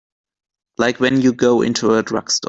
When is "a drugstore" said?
1.93-2.39